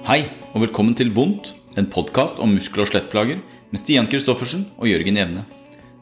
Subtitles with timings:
[0.00, 0.22] Hei,
[0.56, 5.18] og velkommen til Vondt, en podkast om muskel- og skjelettplager med Stian Kristoffersen og Jørgen
[5.20, 5.42] Jevne.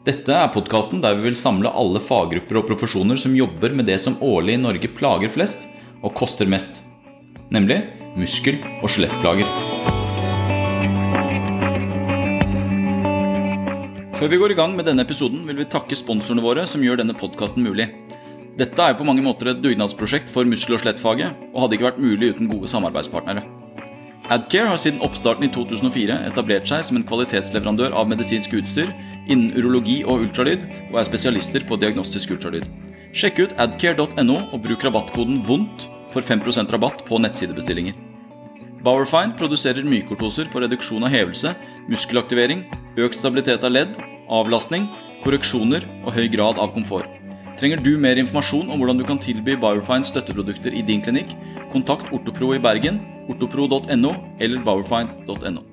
[0.07, 3.99] Dette er podkasten der vi vil samle alle faggrupper og profesjoner som jobber med det
[3.99, 5.67] som årlig i Norge plager flest
[5.99, 6.79] og koster mest,
[7.51, 7.81] nemlig
[8.15, 9.51] muskel- og skjelettplager.
[14.15, 17.03] Før vi går i gang med denne episoden, vil vi takke sponsorene våre som gjør
[17.03, 17.91] denne podkasten mulig.
[18.55, 22.05] Dette er på mange måter et dugnadsprosjekt for muskel- og skjelettfaget, og hadde ikke vært
[22.07, 23.58] mulig uten gode samarbeidspartnere.
[24.29, 28.91] Adcare har siden oppstarten i 2004 etablert seg som en kvalitetsleverandør av medisinsk utstyr
[29.25, 32.67] innen urologi og ultralyd, og er spesialister på diagnostisk ultralyd.
[33.09, 37.97] Sjekk ut adcare.no og bruk rabattkoden VONDT for 5% rabatt på nettsidebestillinger.
[38.85, 41.57] Bowerfine produserer mykortoser for reduksjon av hevelse,
[41.89, 42.67] muskelaktivering,
[43.01, 43.97] økt stabilitet av ledd,
[44.29, 44.85] avlastning,
[45.25, 47.09] korreksjoner og høy grad av komfort.
[47.57, 51.33] Trenger du mer informasjon om hvordan du kan tilby Bowerfines støtteprodukter i din klinikk,
[51.73, 55.65] kontakt Ortopro i Bergen, ortopro.no eller bowerfind.no.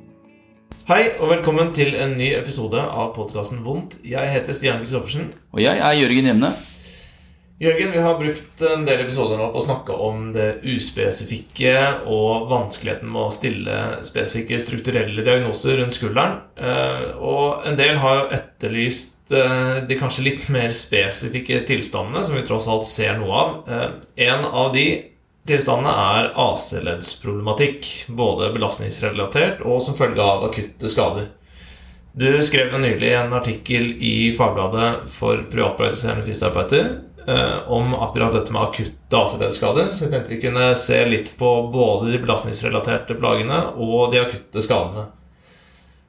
[0.86, 3.98] Hei og velkommen til en ny episode av podkasten Vondt.
[4.06, 5.32] Jeg heter Stian Kristoffersen.
[5.56, 6.52] Og jeg er Jørgen Jevne.
[7.56, 11.72] Jørgen, vi har brukt en del episoder nå på å snakke om det uspesifikke
[12.04, 16.36] og vanskeligheten med å stille spesifikke strukturelle diagnoser rundt skulderen.
[16.60, 22.36] Eh, og en del har jo etterlyst eh, de kanskje litt mer spesifikke tilstandene, som
[22.36, 23.56] vi tross alt ser noe av.
[23.64, 23.88] Eh,
[24.28, 24.86] en av de
[25.46, 27.88] tilstandene er AC-leddsproblematikk.
[28.08, 31.30] Både belastningsrelatert og som følge av akutte skader.
[32.16, 36.86] Du skrev nylig en artikkel i Fagbladet for privatpraktiserende fysioterapeuter
[37.28, 39.90] eh, om akkurat dette med akutte AC-leddskader.
[39.92, 44.64] Så jeg tenkte vi kunne se litt på både de belastningsrelaterte plagene og de akutte
[44.64, 45.10] skadene.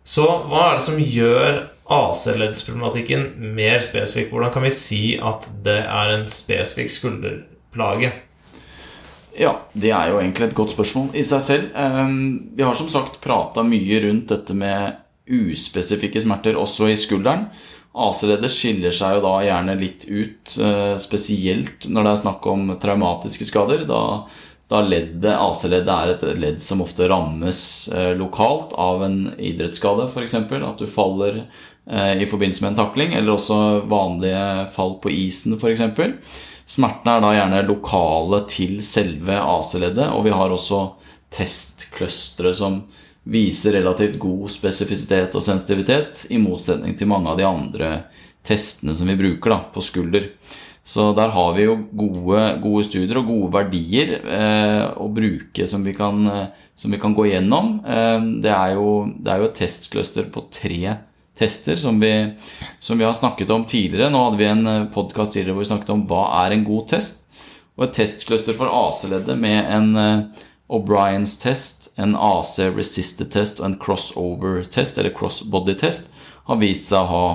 [0.07, 1.59] Så hva er det som gjør
[1.97, 4.31] AC-leddsproblematikken mer spesifikk?
[4.31, 8.13] Hvordan kan vi si at det er en spesifikk skulderplage?
[9.37, 11.67] Ja, det er jo egentlig et godt spørsmål i seg selv.
[11.77, 14.97] Ehm, Vi har som sagt prata mye rundt dette med
[15.29, 17.47] uspesifikke smerter også i skulderen.
[17.97, 22.77] AC-leddet skiller seg jo da gjerne litt ut, eh, spesielt når det er snakk om
[22.79, 23.85] traumatiske skader.
[23.89, 24.25] Da,
[24.69, 30.35] da leddet, AC-leddet er et ledd som ofte rammes eh, lokalt av en idrettsskade, f.eks.
[30.35, 31.43] At du faller
[31.87, 35.85] i forbindelse med en takling, eller også vanlige fall på isen, f.eks.
[36.67, 40.81] Smertene er da gjerne lokale til selve AC-leddet, og vi har også
[41.31, 42.81] testclustere som
[43.27, 47.91] viser relativt god spesifisitet og sensitivitet, i motsetning til mange av de andre
[48.47, 50.29] testene som vi bruker da, på skulder.
[50.87, 55.83] Så der har vi jo gode, gode studier og gode verdier eh, å bruke som
[55.83, 57.81] vi kan, eh, som vi kan gå gjennom.
[57.83, 60.95] Eh, det, er jo, det er jo et testcluster på tre
[61.37, 62.11] tester som vi,
[62.79, 64.09] som vi har snakket om tidligere.
[64.13, 67.25] Nå hadde vi en podkast tidligere hvor vi snakket om hva er en god test.
[67.77, 73.69] Og et testcluster for AC-leddet med en uh, O'Briens test, en AC resisted test og
[73.69, 76.09] en crossover-test, eller crossbody-test,
[76.49, 77.27] har vist seg å ha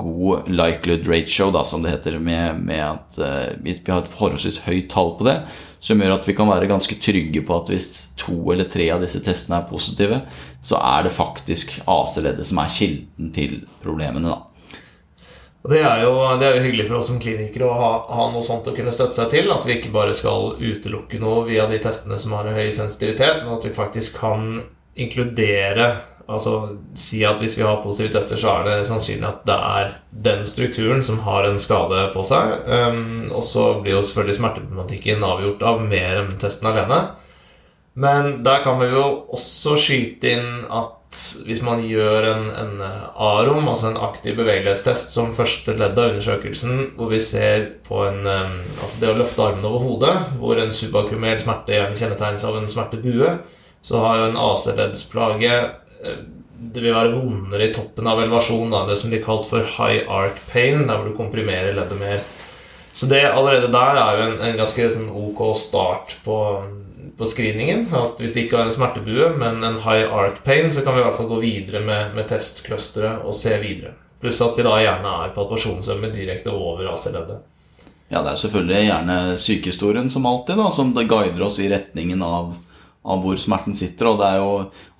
[0.00, 4.62] god likelihood ratio, da, som det heter, med, med at uh, vi har et forholdsvis
[4.64, 5.36] høyt tall på det,
[5.86, 7.88] som gjør at vi kan være ganske trygge på at hvis
[8.18, 10.20] to eller tre av disse testene er positive,
[10.66, 14.34] så er det faktisk AC-leddet som er kilden til problemene.
[14.34, 14.42] da.
[15.66, 18.44] Det er, jo, det er jo hyggelig for oss som klinikere å ha, ha, noe
[18.44, 19.48] sånt å kunne støtte seg til.
[19.50, 23.56] At vi ikke bare skal utelukke noe via de testene som har høy sensitivitet, men
[23.56, 24.60] at vi faktisk kan
[24.96, 25.88] inkludere
[26.26, 26.52] Altså
[26.98, 29.92] si at hvis vi har positive tester, så er det sannsynlig at det er
[30.26, 32.56] den strukturen som har en skade på seg.
[32.66, 37.00] Um, og så blir jo selvfølgelig smerteproblematikken avgjort av mer enn testen alene.
[37.96, 40.92] Men der kan vi jo også skyte inn at
[41.46, 46.90] hvis man gjør en, en AROM, altså en aktiv bevegelighetstest, som første ledd av undersøkelsen,
[46.98, 51.38] hvor vi ser på en, altså det å løfte armen over hodet, hvor en subakrumel
[51.40, 53.36] smerte gjerne kjennetegnes av en smertebue,
[53.86, 55.54] så har jo en AC-leddsplage
[56.56, 60.08] det vil være vondere i toppen av elevasjon, da, det som blir kalt for high
[60.08, 62.24] arc pain, der hvor du komprimerer leddet mer.
[62.96, 66.38] Så det allerede der er jo en, en ganske sånn ok start på,
[67.18, 67.84] på screeningen.
[67.92, 71.02] At hvis det ikke er en smertebue, men en high arc pain, så kan vi
[71.02, 73.92] i hvert fall gå videre med, med testclusteret og se videre.
[74.22, 77.44] Pluss at de da gjerne er palpasjonsømme direkte over AC-leddet.
[78.08, 82.22] Ja, det er selvfølgelig gjerne sykehistorien som alltid, da, som det guider oss i retningen
[82.24, 82.54] av
[83.06, 84.08] av hvor smerten sitter.
[84.10, 84.50] Og det er jo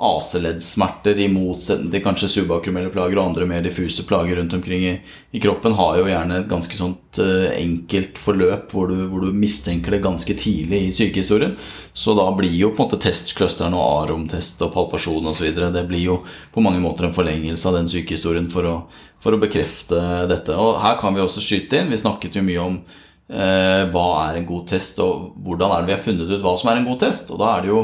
[0.06, 4.92] AC-leddsmerter, i motsetning til kanskje subakrumelle plager og andre mer diffuse plager rundt omkring i,
[5.34, 9.32] i, kroppen, har jo gjerne et ganske sånt uh, enkelt forløp hvor du, hvor du,
[9.36, 11.56] mistenker det ganske tidlig i sykehistorien.
[11.96, 15.50] Så da blir jo på en måte testclusteren og AROM-test og palpasjon osv.
[15.56, 16.20] Det blir jo
[16.54, 18.76] på mange måter en forlengelse av den sykehistorien for å,
[19.22, 19.98] for å bekrefte
[20.30, 20.54] dette.
[20.54, 21.90] Og her kan vi også skyte inn.
[21.90, 22.78] Vi snakket jo mye om
[23.26, 26.68] hva er en god test, og hvordan er det vi har funnet ut hva som
[26.70, 27.32] er en god test.
[27.34, 27.80] Og da er det jo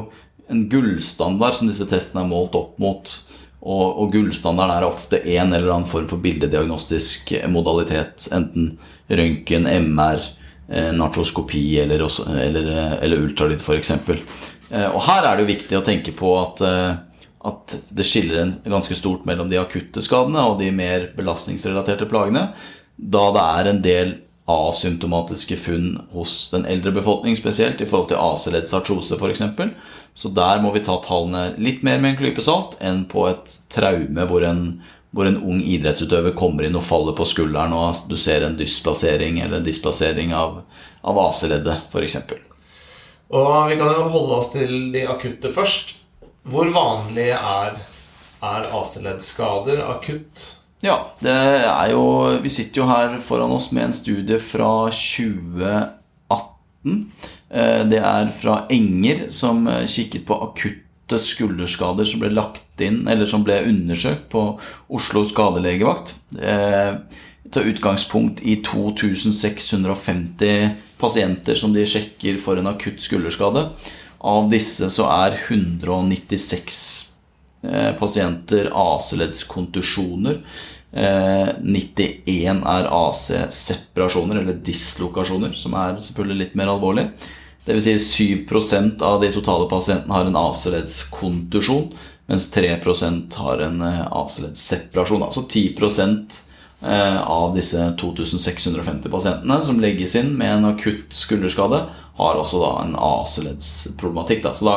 [0.53, 3.11] en gullstandard som disse testene er målt opp mot.
[3.63, 8.27] Og, og gullstandarden er ofte en eller annen form for bildediagnostisk modalitet.
[8.35, 8.73] Enten
[9.07, 10.25] røntgen, MR,
[10.69, 12.03] eh, natroskopi eller,
[12.35, 13.95] eller, eh, eller ultralyd, f.eks.
[14.73, 18.43] Eh, og her er det jo viktig å tenke på at, eh, at det skiller
[18.43, 22.49] en ganske stort mellom de akutte skadene og de mer belastningsrelaterte plagene,
[22.97, 24.15] da det er en del
[24.51, 29.43] asymptomatiske funn hos den eldre befolkning spesielt, i forhold til AC-leddsartrose f.eks.
[30.15, 33.55] Så der må vi ta tallene litt mer med en klype salt enn på et
[33.73, 34.65] traume hvor en,
[35.15, 39.39] hvor en ung idrettsutøver kommer inn og faller på skulderen, og du ser en dysplassering
[39.41, 40.63] eller en displassering av,
[41.07, 42.19] av AC-leddet f.eks.
[43.33, 45.95] Og vi kan jo holde oss til de akutte først.
[46.51, 47.79] Hvor vanlig er,
[48.43, 50.49] er AC-leddskader akutt?
[50.83, 57.13] Ja, det er jo Vi sitter jo her foran oss med en studie fra 2018.
[57.53, 63.07] Eh, det er fra Enger, som eh, kikket på akutte skulderskader som ble lagt inn,
[63.07, 64.59] eller som ble undersøkt på
[64.91, 66.17] Oslo skadelegevakt.
[66.41, 66.97] Eh,
[67.53, 73.69] tar utgangspunkt i 2650 pasienter som de sjekker for en akutt skulderskade.
[74.19, 77.12] Av disse så er 196
[77.99, 80.41] pasienter AC-leddskontusjoner.
[80.93, 87.07] 91 er AC-separasjoner, eller dislokasjoner, som er selvfølgelig litt mer alvorlig.
[87.65, 87.87] Dvs.
[88.03, 91.93] Si 7% av de totale pasientene har en AC-leddskontusjon,
[92.27, 95.23] mens 3% har en AC-leddsseparasjon.
[95.23, 96.41] Altså 10%
[96.83, 101.85] av disse 2650 pasientene som legges inn med en akutt skulderskade,
[102.19, 104.51] har altså da en AC-leddsproblematikk.
[104.53, 104.77] Så da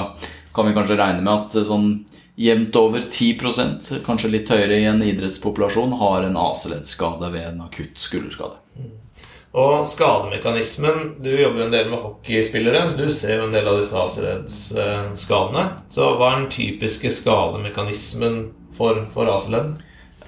[0.56, 1.90] kan vi kanskje regne med at sånn
[2.36, 8.00] jevnt over 10% kanskje litt høyere i en idrettspopulasjon, har en AC-leddskade ved en akutt
[8.02, 8.60] skulderskade.
[9.56, 13.70] Og skademekanismen Du jobber jo en del med hockeyspillere, så du ser jo en del
[13.72, 15.66] av disse AC-leddsskadene.
[15.88, 18.42] Så hva er den typiske skademekanismen
[18.76, 19.78] for, for AC-ledd?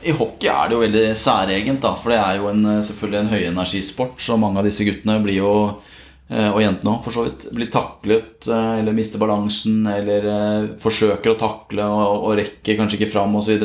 [0.07, 3.31] I hockey er det jo veldig særegent, da, for det er jo en, selvfølgelig en
[3.33, 4.15] høyenergisport.
[4.23, 5.86] Så mange av disse guttene blir jo Eh,
[6.27, 11.31] og jentene òg, for så vidt, blir taklet eh, eller mister balansen eller eh, forsøker
[11.31, 13.63] å takle og, og rekker kanskje ikke fram osv.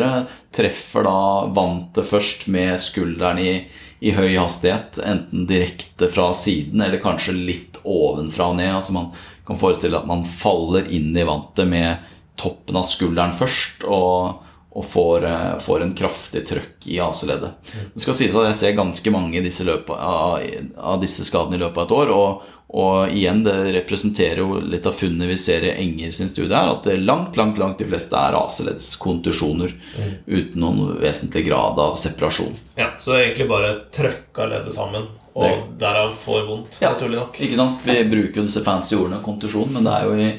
[0.55, 1.17] Treffer da
[1.57, 3.57] vantet først med skulderen i,
[3.99, 8.77] i, høy hastighet, enten direkte fra siden eller kanskje litt ovenfra og ned.
[8.79, 9.11] Altså Man
[9.49, 13.83] kan forestille at man faller inn i vantet med toppen av skulderen først.
[13.91, 15.25] og og får,
[15.61, 17.73] får, en kraftig trøkk i AC-leddet.
[17.93, 20.41] Det skal sies at Jeg ser ganske mange av disse, løpet, av,
[20.81, 22.13] av disse skadene i løpet av et år.
[22.17, 26.57] Og, og igjen, det representerer jo litt av funnet vi ser i Enger sin studie
[26.57, 30.13] her, at det langt, langt, langt de fleste er AC-leddskontusjoner mm.
[30.27, 32.55] uten noen vesentlig grad av separasjon.
[32.79, 35.05] Ja, Så det er egentlig bare trøkka leddet sammen,
[35.35, 35.59] og det.
[35.83, 37.37] derav får vondt, ja, naturlig nok.
[37.45, 37.83] Ikke sant?
[37.85, 40.31] Vi bruker jo disse fancy ordene kontusjon, men det er jo i,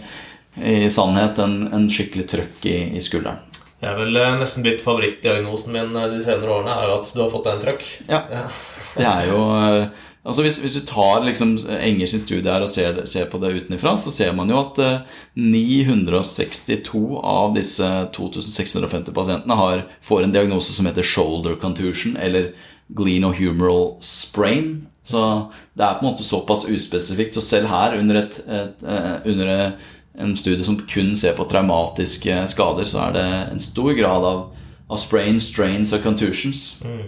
[0.74, 3.44] i sannhet en, en, skikkelig trøkk i, i skulderen.
[3.78, 7.14] Det er vel eh, nesten blitt favorittdiagnosen min eh, de senere årene, er jo at
[7.14, 7.86] du har fått deg en trøkk.
[8.10, 8.44] Ja, ja.
[8.98, 12.72] det er jo eh, Altså hvis, hvis, vi tar liksom Enger sin studie her og
[12.72, 14.80] ser, ser, på det utenfra, så ser man jo at
[15.36, 22.54] 962 eh, av disse 2650 pasientene har, får en diagnose som heter shoulder contusion eller
[22.96, 24.86] glenohumeral sprain.
[25.04, 25.20] Så
[25.76, 27.36] det er på en måte såpass uspesifikt.
[27.36, 29.74] Så selv her, under, et, et, eh, under
[30.24, 34.46] en studie som kun ser på traumatiske skader, så er det en stor grad av,
[34.88, 36.84] av sprain, strains og contusions.
[36.88, 37.04] Mm.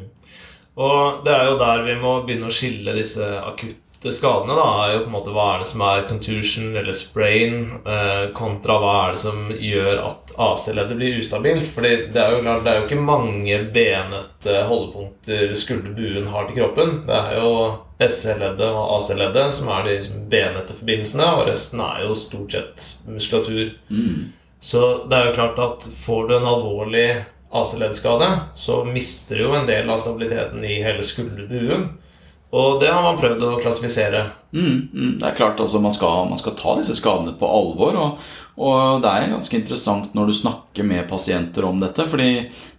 [0.76, 4.58] Og det er jo der vi må begynne å skille disse akutte skadene.
[4.58, 7.56] da, er jo på en måte Hva er det som er contusion eller sprain,
[7.88, 11.66] eh, kontra hva er det som gjør at AC-leddet blir ustabilt?
[11.72, 16.60] Fordi det er jo klart, det er jo ikke mange benete holdepunkter skulderbuen har til
[16.60, 16.96] kroppen.
[17.08, 17.52] Det er jo
[18.04, 20.00] SC-leddet og AC-leddet som er de
[20.32, 23.72] benete forbindelsene, og resten er jo stort sett muskulatur.
[23.88, 24.34] Mm.
[24.60, 27.10] Så det er jo klart at får du en alvorlig
[27.52, 31.88] AC-leddskade, så mister du jo en del av stabiliteten i hele skulderbuen.
[32.56, 34.22] Og det har man prøvd å klassifisere.
[34.56, 37.98] Mm, mm, det er klart altså man skal, man skal, ta disse skadene på alvor.
[38.00, 42.06] Og, og, det er ganske interessant når du snakker med pasienter om dette.
[42.08, 42.30] Fordi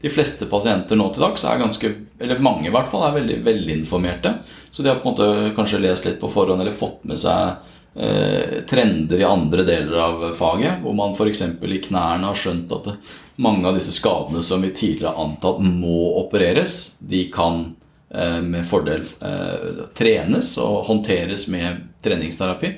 [0.00, 1.92] de fleste pasienter nå til dags er ganske,
[2.23, 4.37] eller mange i hvert fall, er veldig velinformerte.
[4.73, 7.75] Så de har på en måte kanskje lest litt på forhånd eller fått med seg
[7.97, 10.83] trender i andre deler av faget.
[10.83, 11.41] Hvor man f.eks.
[11.65, 12.91] i knærne har skjønt at
[13.37, 17.75] mange av disse skadene som vi tidligere har antatt må opereres, de kan
[18.11, 22.73] eh, med fordel eh, trenes og håndteres med treningsterapi.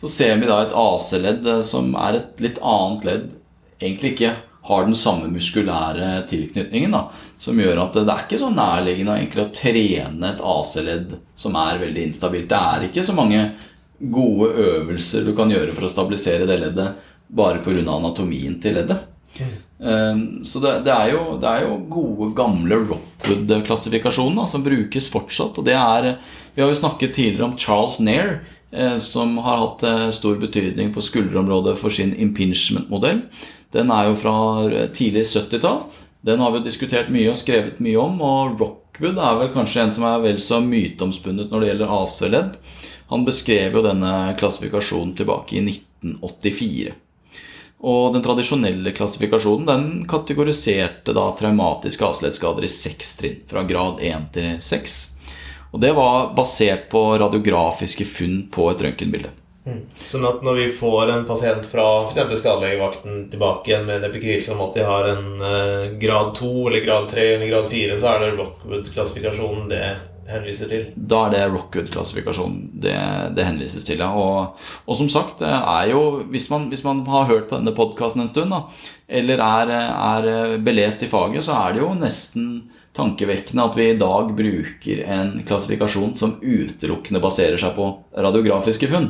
[0.00, 3.28] Så ser vi da et AC-ledd eh, som er et litt annet ledd,
[3.80, 6.92] egentlig ikke har den samme muskulære tilknytningen.
[6.92, 7.06] Da,
[7.40, 12.04] som gjør at det er ikke så nærliggende å trene et AC-ledd som er veldig
[12.10, 12.52] instabilt.
[12.52, 13.46] Det er ikke så mange
[14.10, 17.84] gode øvelser du kan gjøre for å stabilisere det leddet bare pga.
[17.90, 19.08] anatomien til leddet.
[19.38, 20.44] Mm.
[20.44, 25.58] Så det, det, er jo, det, er jo, gode, gamle Rockwood-klassifikasjoner som brukes fortsatt.
[25.58, 26.18] Og det er
[26.54, 30.92] Vi har jo snakket tidligere om Charles Nair, eh, som har hatt eh, stor betydning
[30.92, 33.24] på skulderområdet for sin impingement-modell.
[33.72, 34.36] Den er jo fra
[34.92, 35.86] tidlig 70-tall.
[36.22, 38.20] Den har vi jo diskutert mye og skrevet mye om.
[38.20, 42.58] Og Rockwood er vel kanskje en som er vel så myteomspunnet når det gjelder AC-ledd.
[43.12, 46.94] Han beskrev jo denne klassifikasjonen tilbake i 1984.
[47.82, 54.30] Og den tradisjonelle klassifikasjonen den kategoriserte da traumatiske avsleddsskader i seks trinn, fra grad 1
[54.32, 54.94] til 6.
[55.74, 59.32] Og det var basert på radiografiske funn på et røntgenbilde.
[59.66, 59.82] Mm.
[60.02, 62.40] Sånn at når vi får en pasient fra f.eks.
[62.40, 66.86] skadelegevakten tilbake igjen med en epikrise om at de har en uh, grad 2 eller
[66.86, 69.84] grad 3 eller grad 4, så er det Lockwood-klassifikasjonen det
[70.28, 70.84] henviser til?
[70.96, 72.94] Da er det Rockwood-klassifikasjonen det,
[73.36, 74.10] det, henvises til, ja.
[74.14, 77.74] Og, og, som sagt, det er jo hvis man, hvis man har hørt på denne
[77.76, 78.62] podkasten en stund, da,
[79.08, 82.48] eller er, er, belest i faget, så er det jo nesten
[82.96, 87.86] tankevekkende at vi i dag bruker en klassifikasjon som utelukkende baserer seg på
[88.20, 89.08] radiografiske funn.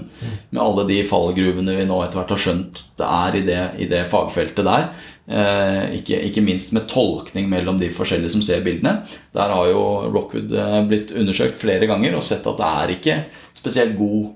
[0.51, 3.89] Med alle de fallgruvene vi nå etter hvert har skjønt det er i det, i
[3.91, 4.87] det fagfeltet der.
[5.27, 9.01] Eh, ikke, ikke, minst med tolkning mellom de forskjellige som ser bildene.
[9.35, 13.19] Der har jo Rockwood eh, blitt undersøkt flere ganger og sett at det er ikke
[13.59, 14.31] spesielt god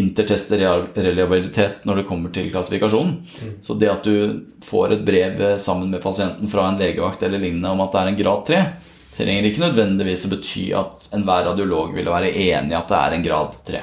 [0.00, 3.14] intertestereliabilitet når det kommer til klassifikasjonen.
[3.22, 3.54] Mm.
[3.62, 7.70] Så det at du får et brev sammen med pasienten fra en legevakt eller lignende
[7.70, 8.60] om at det er en grad 3,
[9.14, 13.16] trenger ikke nødvendigvis å bety at enhver radiolog ville være enig i at det er
[13.16, 13.82] en grad 3.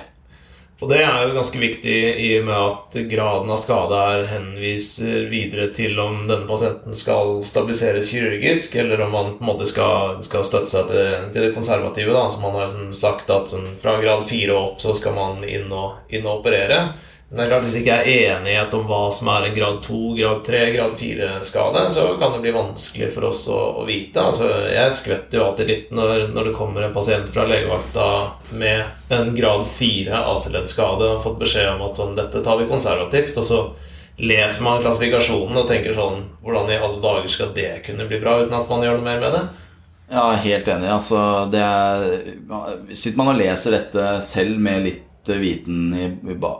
[0.81, 5.27] Og det er jo ganske viktig i og med at graden av skade her henviser
[5.29, 10.17] videre til om denne pasienten skal stabiliseres kirurgisk, eller om man på en måte skal,
[10.25, 12.15] skal støtte seg til, til, det konservative.
[12.17, 15.13] da, som Man har liksom sagt at sånn, fra grad 4 og opp så skal
[15.19, 16.81] man inn og, inn og operere.
[17.33, 20.41] Men klart Hvis det ikke er enighet om hva som er en grad 2, grad
[20.43, 24.19] 3, grad 4-skade, så kan det bli vanskelig for oss å, å vite.
[24.19, 28.07] Altså, jeg skvetter jo alltid litt når, når, det kommer en pasient fra legevakta
[28.59, 33.39] med en grad 4 AC-leddskade og fått beskjed om at sånn, dette tar vi konservativt.
[33.39, 33.61] og så
[34.19, 38.41] leser man klassifikasjonen og tenker sånn Hvordan i alle dager skal det kunne bli bra
[38.41, 39.41] uten at man gjør noe mer med det?
[40.11, 40.91] Ja, helt enig.
[40.91, 42.03] Altså, det er,
[42.91, 46.05] sitter man og leser dette selv med litt viten i,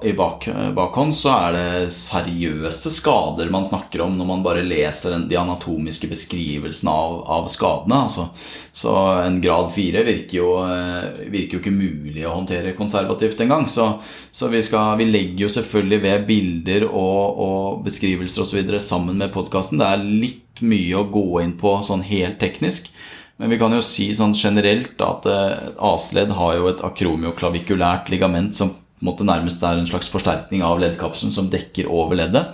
[0.06, 5.16] i bak, bakhånd, så er det seriøse skader man snakker om når man bare leser
[5.26, 8.04] de anatomiske beskrivelsene av, av skadene.
[8.06, 8.28] Altså.
[8.72, 8.94] Så
[9.26, 13.66] en grad 4 virker jo, eh, virker jo ikke mulig å håndtere konservativt engang.
[13.72, 13.88] Så,
[14.32, 18.78] så vi, skal, vi, legger jo selvfølgelig ved bilder og, og beskrivelser osv.
[18.78, 19.82] sammen med podkasten.
[19.82, 22.91] Det er litt mye å gå inn på sånn helt teknisk.
[23.40, 28.58] Men vi kan jo si sånn generelt da, at AC-ledd har jo et akromioklaviculært ligament
[28.58, 32.54] som måte nærmest er en slags forsterkning av leddkapselen som dekker over leddet.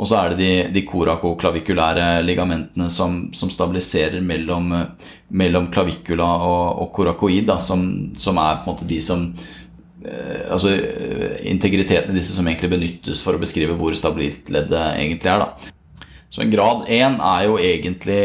[0.00, 4.70] Og så er det de, de korakoklavikulære ligamentene som, som stabiliserer mellom,
[5.28, 7.82] mellom klavikula og, og korakoid, da, som,
[8.16, 10.72] som, er på en måte de som eh, Altså
[11.50, 15.44] integriteten i disse som egentlig benyttes for å beskrive hvor stabilt leddet egentlig er.
[15.44, 15.74] da.
[16.30, 18.24] Så en grad 1 er jo egentlig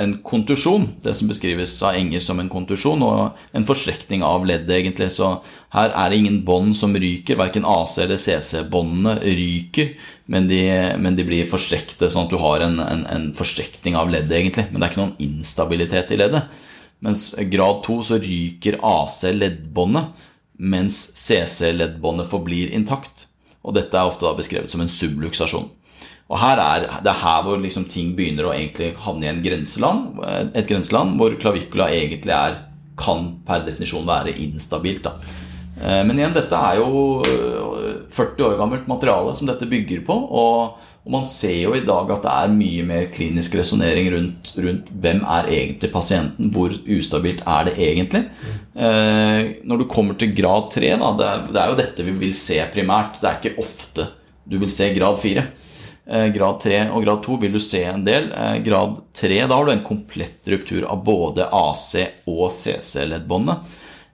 [0.00, 4.72] en kontusjon, det som beskrives av Enger som en kontusjon, og en forstrekning av leddet,
[4.78, 5.10] egentlig.
[5.12, 5.28] Så
[5.76, 9.92] her er det ingen bånd som ryker, verken AC- eller CC-båndene ryker,
[10.24, 10.62] men de,
[10.96, 14.66] men de, blir forstrekte, sånn at du har en, en, en forstrekning av leddet, egentlig.
[14.70, 16.64] Men det er ikke noen instabilitet i leddet.
[17.04, 20.26] Mens grad 2 så ryker AC-leddbåndet,
[20.64, 23.26] mens CC-leddbåndet forblir intakt.
[23.60, 25.68] Og dette er ofte da beskrevet som en subluksasjon.
[26.32, 29.42] Og her er, Det er her hvor liksom ting begynner å egentlig havne i en
[29.44, 30.22] grenseland,
[30.56, 32.62] et grenseland hvor klavikula egentlig er,
[32.96, 35.04] kan per definisjon være instabilt.
[35.04, 35.18] Da.
[35.82, 40.14] Eh, men igjen, dette er jo 40 eh, år gammelt materiale som dette bygger på.
[40.14, 44.54] Og, og man ser jo i dag at det er mye mer klinisk resonnering rundt,
[44.56, 48.24] rundt, hvem er egentlig pasienten, hvor ustabilt er det egentlig.
[48.74, 52.16] Eh, når du kommer til grad 3, da, det, er, det er jo dette vi
[52.22, 53.20] vil se primært.
[53.20, 54.08] Det er ikke ofte
[54.44, 55.48] du vil se grad 4.
[56.06, 58.28] Eh, grad 3 og grad 2 vil du se en del.
[58.32, 63.56] Eh, grad 3 da har du en komplett ruptur av både AC- og CC-leddbåndet.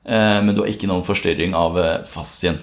[0.04, 2.58] Eh, men du har ikke noen forstyrring av fascien.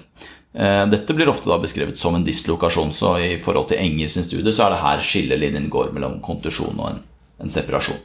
[0.58, 4.64] Dette blir ofte beskrevet som en dislokasjon, så i forhold til Enger sin studie så
[4.64, 7.02] er det her skillelinjen går mellom kontusjon og en,
[7.44, 8.00] en separasjon.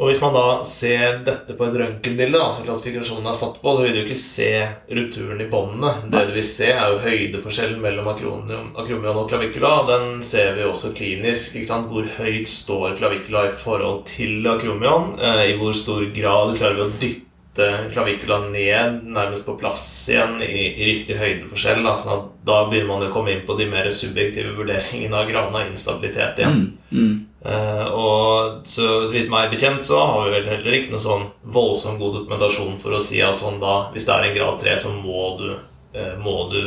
[0.00, 3.84] Og hvis man da ser dette på et røntgenbilde, altså klassifikasjonen er satt på, så
[3.84, 4.48] vil du ikke se
[4.88, 5.92] rupturen i båndene.
[6.08, 9.74] Det du vil se, er jo høydeforskjellen mellom akromion, og klavikula.
[9.90, 11.60] Den ser vi også klinisk.
[11.68, 15.18] Hvor høyt står klavikula i forhold til akromion?
[15.20, 20.38] Eh, I hvor stor grad klarer vi å dytte klavikula ned, nærmest på plass igjen,
[20.40, 21.84] i, i riktig høydeforskjell.
[21.84, 25.60] Da, sånn da begynner man å komme inn på de mer subjektive vurderingene av graden
[25.60, 26.62] av instabilitet igjen.
[26.88, 27.18] Mm, mm.
[27.44, 31.24] Eh, og så, så vidt meg bekjent så har vi vel heller ikke noe sånn
[31.48, 34.74] voldsomt god dokumentasjon for å si at sånn da, hvis det er en grad 3,
[34.82, 35.54] så må du,
[35.96, 36.60] eh, må du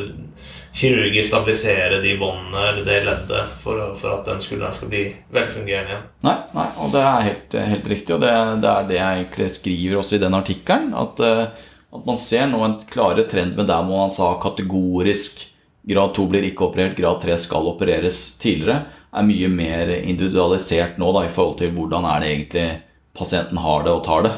[0.74, 5.04] kirurgisk stabilisere de båndene eller det leddet for, for, at den skulderen skal bli
[5.36, 6.08] velfungerende igjen.
[6.26, 9.50] Nei, nei og det er helt, helt riktig, og det, det, er det jeg egentlig
[9.60, 10.90] skriver også i den artikkelen.
[10.98, 11.46] At, eh,
[11.94, 15.46] at, man ser nå en klare trend med der hvor man sa kategorisk
[15.86, 21.12] grad 2 blir ikke operert, grad 3 skal opereres tidligere er mye mer individualisert nå
[21.16, 22.68] da, i forhold til hvordan er det egentlig
[23.14, 24.32] pasienten har det og tar det.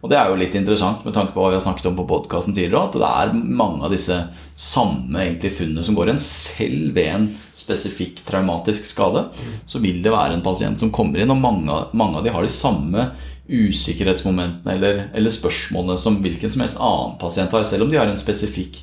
[0.00, 2.06] Og det er jo litt interessant med tanke på hva vi har snakket om på
[2.12, 4.20] podkasten tidligere, at det er mange av disse
[4.54, 6.22] samme egentlig funnene som går igjen.
[6.22, 7.26] Selv ved en
[7.58, 9.26] spesifikk traumatisk skade
[9.66, 12.46] så vil det være en pasient som kommer inn, og mange, mange av de har
[12.46, 13.10] de samme
[13.50, 18.06] usikkerhetsmomentene eller, eller spørsmålene som hvilken som helst annen pasient har, selv om de har
[18.06, 18.78] en spesifikk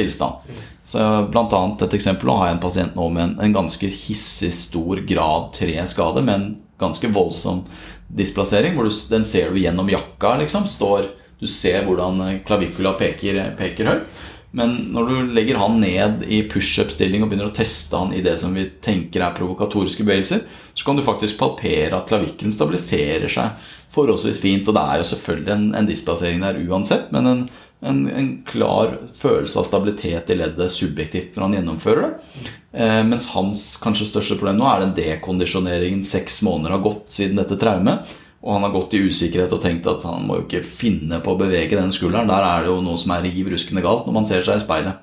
[0.00, 0.56] tilstand.
[0.90, 4.50] Så blant annet et eksempel har jeg en pasient nå med en, en ganske hissig
[4.56, 7.62] stor grad 3-skade med en ganske voldsom
[8.08, 8.74] displassering.
[8.74, 10.36] hvor du, Den ser du gjennom jakka.
[10.40, 14.08] liksom, står, Du ser hvordan klavikula peker, peker høyt.
[14.50, 18.34] Men når du legger han ned i pushup-stilling og begynner å teste han i det
[18.42, 20.42] som vi tenker er provokatoriske bevegelser,
[20.74, 24.66] så kan du faktisk palpere at klavikkelen stabiliserer seg forholdsvis fint.
[24.66, 27.44] Og det er jo selvfølgelig en, en displassering der uansett, men en
[27.80, 32.48] en, en, klar følelse av stabilitet i leddet subjektivt når han gjennomfører det.
[32.72, 36.04] Eh, mens hans kanskje største problem nå er den dekondisjoneringen.
[36.06, 38.12] Seks måneder har gått siden dette traumet.
[38.40, 41.34] Og han har gått i usikkerhet og tenkt at han må jo ikke finne på
[41.34, 42.30] å bevege den skulderen.
[42.30, 44.64] Der er det jo noe som er riv ruskende galt når man ser seg i
[44.64, 45.00] speilet.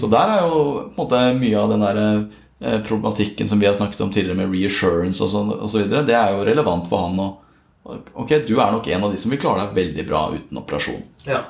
[0.00, 0.60] Så der er jo
[0.94, 4.38] på en måte mye av den der eh, problematikken som vi har snakket om tidligere
[4.40, 7.20] med reassurance og, så, og så videre, det er jo relevant for han.
[7.20, 10.62] Og, ok, du er nok en av de som vil klare deg veldig bra uten
[10.64, 11.04] operasjon.
[11.28, 11.44] Ja.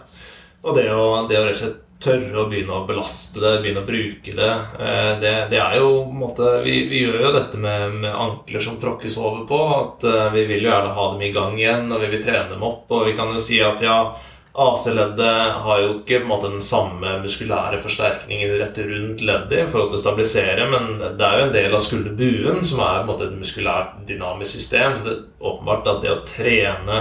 [0.64, 3.85] Og det å, det å rett og slett tørre å begynne å belaste det, begynne
[3.85, 7.33] å bruke det eh, Det, det er jo på en måte vi, vi, gjør jo
[7.37, 9.62] dette med, med, ankler som tråkkes over på.
[9.78, 12.50] At uh, Vi vil jo gjerne ha dem i gang igjen, og vi vil trene
[12.52, 12.86] dem opp.
[12.93, 13.99] Og vi kan jo si at ja,
[14.54, 19.67] AC-leddet har jo ikke på en måte den samme muskulære forsterkningen rett rundt leddet i
[19.67, 23.02] forhold til å stabilisere, men det er jo en del av skulderbuen som er på
[23.02, 24.95] en måte et muskulært dynamisk system.
[24.95, 27.00] Så det er åpenbart at det å trene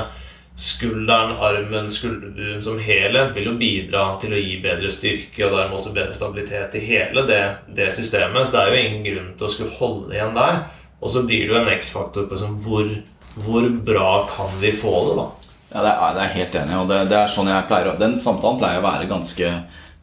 [0.56, 5.78] skulderen, armen, skulderbuen som helhet vil jo bidra til å gi bedre styrke og dermed
[5.80, 7.42] også bedre stabilitet i hele det,
[7.74, 8.46] det systemet.
[8.46, 10.60] Så det er jo ingen grunn til å skulle holde igjen der.
[11.02, 12.92] Og så blir det jo en X-faktor på hvor,
[13.44, 15.30] hvor, bra kan vi få det, da.
[15.74, 18.12] Ja, det er, det er helt enig og det, det, er sånn jeg pleier Den
[18.22, 19.48] samtalen pleier å være ganske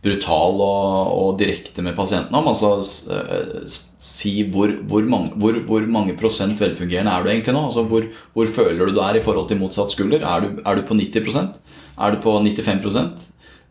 [0.02, 2.50] brutal og, og direkte med pasienten om.
[2.50, 2.72] Altså
[3.14, 7.66] eh, si hvor, hvor, mange, hvor, hvor, mange, prosent velfungerende er du egentlig nå?
[7.68, 10.24] Altså hvor, føler du du er i forhold til motsatt skulder?
[10.24, 11.58] Er du, er du på 90%
[12.00, 13.26] Er du på 95%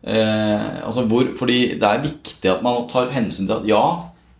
[0.06, 3.82] eh, altså Fordi det er viktig at man tar hensyn til at ja,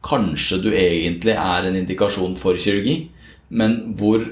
[0.06, 3.10] kanskje du egentlig er en indikasjon for kirurgi,
[3.50, 4.24] men hvor,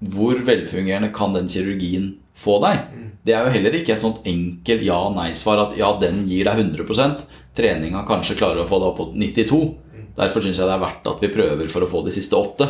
[0.00, 2.86] velfungerende kan den kirurgien få deg?
[2.88, 3.10] Mm.
[3.26, 7.26] Det er jo heller ikke et sånt enkelt ja-nei-svar at ja, den gir deg 100%
[7.58, 9.58] Treninga kanskje klarer å få deg opp på 92
[10.16, 12.68] Derfor syns jeg det er verdt at vi prøver for å få de siste åtte.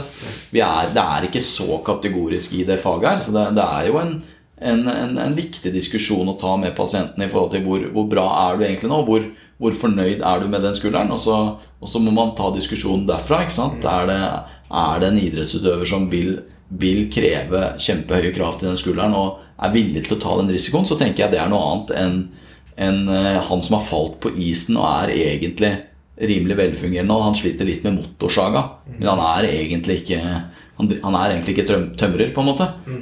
[0.53, 3.99] Er, det er ikke så kategorisk i det faget her, så det, det er jo
[4.01, 4.15] en,
[4.61, 8.27] en, en, en, viktig diskusjon å ta med pasientene i forhold til hvor, hvor bra
[8.45, 9.27] er du egentlig nå, hvor,
[9.61, 11.39] hvor, fornøyd er du med den skulderen, og så,
[11.81, 13.43] og så må man ta diskusjonen derfra.
[13.45, 13.87] ikke sant?
[13.89, 14.21] Er det,
[14.71, 16.37] er det en idrettsutøver som vil,
[16.69, 20.87] vil kreve kjempehøye krav til den skulderen og er villig til å ta den risikoen,
[20.89, 22.21] så tenker jeg det er noe annet enn
[22.81, 25.75] en, eh, han som har falt på isen og er egentlig
[26.21, 27.17] rimelig velfungerende.
[27.17, 28.65] Og han sliter litt med motorsaga,
[28.97, 30.21] men han er egentlig ikke
[30.81, 32.67] han, er egentlig ikke tømrer, på en måte.
[32.87, 33.01] Mm.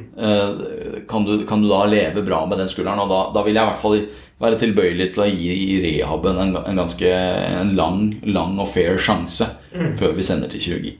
[1.08, 3.02] Kan, du, kan, du, da leve bra med den skulderen?
[3.04, 4.00] Og da, da, vil jeg i hvert fall
[4.42, 8.98] være tilbøyelig til å gi i rehaben en, en ganske en lang, lang og fair
[9.02, 9.94] sjanse mm.
[10.00, 10.96] før vi sender til kirurgi.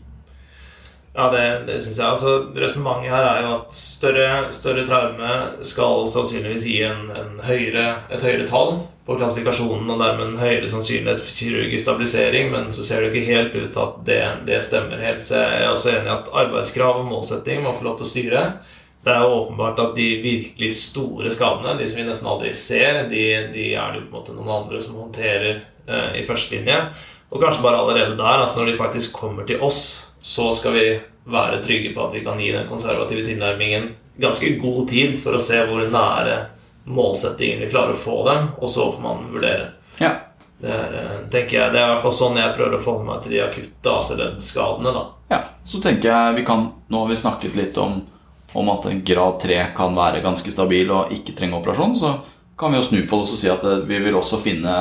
[1.18, 2.07] Ja, det, det syns jeg.
[2.07, 5.33] Altså, Resonnementet her er jo at større, større traume
[5.66, 8.76] skal sannsynligvis gi en, en høyere, et høyere tall
[9.09, 13.31] på klassifikasjonen og dermed en høyere sannsynlighet for kirurgisk stabilisering, men så ser det ikke
[13.31, 14.18] helt ut at det,
[14.51, 15.25] det stemmer helt.
[15.25, 18.11] Så jeg er også enig i at arbeidskrav og målsetting må få lov til å
[18.11, 18.42] styre.
[19.07, 23.01] Det er jo åpenbart at de virkelig store skadene, de som vi nesten aldri ser,
[23.09, 26.77] de, de er det jo på en måte noen andre som håndterer eh, i førstelinje.
[27.33, 29.81] Og kanskje bare allerede der at når de faktisk kommer til oss
[30.21, 30.87] så skal vi
[31.29, 33.90] være trygge på at vi kan gi den konservative tilnærmingen
[34.21, 36.38] ganske god tid for å se hvor nære
[36.88, 39.70] målsettingen vi klarer å få dem, og så får man vurdere.
[39.98, 40.14] Ja.
[40.59, 43.07] Det er, eh, tenker jeg, det er i hvert fall sånn jeg prøver å forholde
[43.07, 45.05] meg til de akutte AC-leddskadene.
[45.31, 47.98] Ja, så tenker jeg vi kan Nå har vi snakket litt om,
[48.57, 51.96] om at en grad 3 kan være ganske stabil og ikke trenge operasjon.
[52.01, 52.14] Så
[52.59, 54.74] kan vi jo snu på det og si at eh, vi vil også finne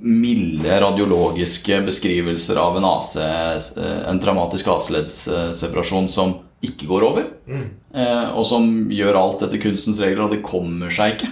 [0.00, 8.28] milde radiologiske beskrivelser av en AC, eh, en traumatisk AC-leddsseparasjon som ikke går over, eh,
[8.36, 11.30] og som gjør alt etter kunstens regler, og det kommer seg ikke.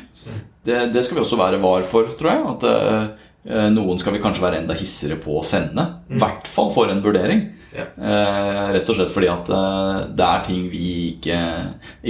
[0.69, 2.43] Det, det skal vi også være var for, tror jeg.
[2.55, 5.85] At eh, noen skal vi kanskje være enda hissigere på å sende.
[6.11, 7.47] I hvert fall for en vurdering.
[7.73, 7.85] Ja.
[7.85, 11.39] Eh, rett og slett fordi at eh, det er ting vi ikke,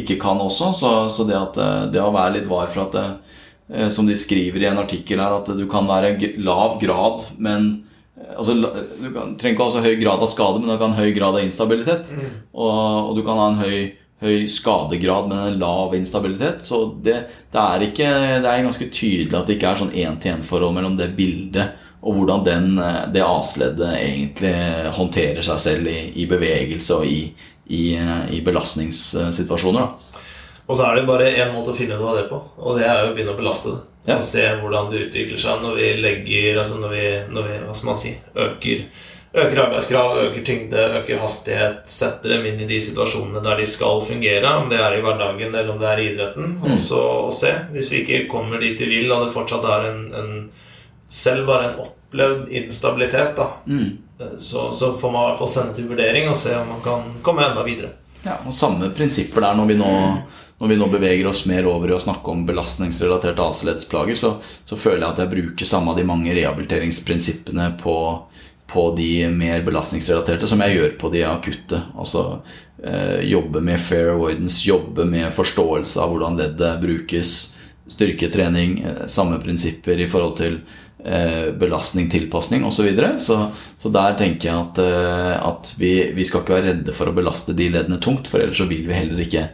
[0.03, 0.73] ikke kan også.
[0.77, 1.61] Så, så det, at,
[1.95, 3.27] det å være litt var for at
[3.93, 7.67] Som de skriver i en artikkel her, at du kan være lav grad, men
[8.39, 11.07] Altså, du kan, trenger ikke ha så høy grad av skade, men du kan ha
[11.07, 12.13] høy grad av instabilitet.
[12.53, 13.79] Og, og du kan ha en høy,
[14.23, 16.63] høy skadegrad, men en lav instabilitet.
[16.69, 17.19] Så det,
[17.51, 18.09] det, er ikke,
[18.45, 22.45] det er ganske tydelig at det ikke er sånn én-til-én-forhold mellom det bildet og hvordan
[22.47, 24.55] den, eh, det asleddet egentlig
[24.95, 27.21] håndterer seg selv i, i bevegelse og i,
[27.67, 29.81] i, eh, i belastningssituasjoner.
[29.81, 30.23] Da.
[30.69, 32.87] Og så er det bare én måte å finne ut av det på, og det
[32.87, 33.85] er jo å begynne å belaste det.
[34.09, 34.17] Ja.
[34.17, 37.75] Og se hvordan det utvikler seg når vi legger Altså når vi, når vi hva
[37.77, 38.13] skal man si,
[38.45, 38.85] øker,
[39.35, 44.01] øker arbeidskrav, øker tyngde, øker hastighet, setter dem inn i de situasjonene der de skal
[44.07, 46.57] fungere, om det er i hverdagen eller om det er i idretten.
[46.65, 47.53] Og så å se.
[47.75, 50.35] Hvis vi ikke kommer dit vi vil, og det fortsatt er en, en
[51.09, 53.51] selv bare en opplevd instabilitet, da,
[54.39, 57.11] så, så får man i hvert fall sende til vurdering og se om man kan
[57.23, 57.93] komme enda videre.
[58.25, 59.91] Ja, og Samme prinsipper der når vi nå,
[60.59, 64.33] når vi nå beveger oss mer over i å snakke om belastningsrelaterte AC-leddsplager, så,
[64.67, 67.99] så føler jeg at jeg bruker samme av de mange rehabiliteringsprinsippene på,
[68.67, 71.79] på de mer belastningsrelaterte som jeg gjør på de akutte.
[71.95, 72.25] Altså
[72.83, 77.37] eh, jobbe med fair avoidance, jobbe med forståelse av hvordan leddet brukes,
[77.87, 80.59] styrketrening, eh, samme prinsipper i forhold til
[81.05, 82.81] eh, belastning, tilpasning osv.
[82.81, 83.15] Så, videre.
[83.23, 83.39] så
[83.79, 87.15] Så der tenker jeg at, eh, at vi, vi skal ikke være redde for å
[87.15, 89.47] belaste de leddene tungt, for ellers så vil vi heller ikke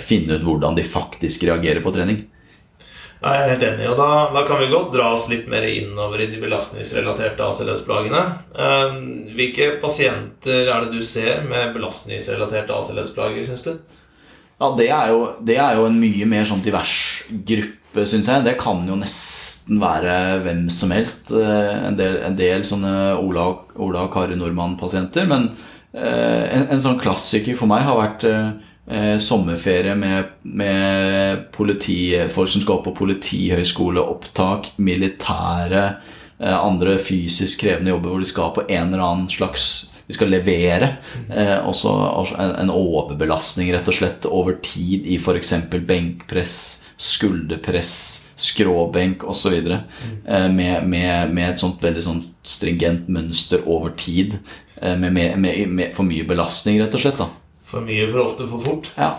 [0.00, 2.22] finne ut hvordan de faktisk reagerer på trening.
[3.20, 6.22] Jeg er helt enig, og da, da kan vi godt dra oss litt mer innover
[6.24, 8.22] i de belastningsrelaterte ACLS-plagene.
[8.56, 8.94] Eh,
[9.36, 13.74] hvilke pasienter er det du ser med belastningsrelaterte ACLS-plager, syns du?
[14.60, 16.94] Ja, det er, jo, det er jo en mye mer sånn divers
[17.28, 18.46] gruppe, syns jeg.
[18.48, 21.28] Det kan jo nesten være hvem som helst.
[21.36, 25.28] eh, En del, en del sånne Ola, Ola og Kari Nordmann-pasienter.
[25.28, 25.50] Men
[25.92, 28.24] eh, en, en sånn klassiker for meg har vært
[28.90, 35.84] eh, sommerferie med, med politifolk som skal opp på politihøyskole, opptak, militære,
[36.40, 39.70] eh, andre fysisk krevende jobber hvor de skal på en eller annen slags
[40.10, 40.96] de skal levere.
[41.30, 41.92] Eh, også
[42.34, 45.52] en, overbelastning rett og slett over tid i f.eks.
[45.70, 46.56] benkpress,
[46.98, 47.92] skulderpress,
[48.40, 49.54] skråbenk osv.
[49.70, 54.40] Eh, med, med, med et sånt veldig sånt stringent mønster over tid.
[54.82, 57.22] Eh, med, med for mye belastning, rett og slett.
[57.22, 57.30] da
[57.70, 58.90] For mye, for ofte, for fort.
[58.98, 59.14] ja.